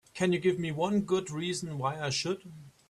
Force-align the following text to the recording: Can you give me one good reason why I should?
Can 0.15 0.33
you 0.33 0.39
give 0.39 0.57
me 0.57 0.71
one 0.71 1.01
good 1.01 1.29
reason 1.29 1.77
why 1.77 2.01
I 2.01 2.09
should? 2.09 2.51